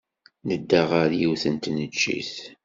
Nedda 0.47 0.81
ɣer 0.91 1.09
yiwet 1.19 1.43
n 1.53 1.55
tneččit. 1.55 2.33